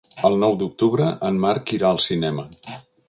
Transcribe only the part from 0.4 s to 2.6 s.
nou d'octubre en Marc irà al cinema.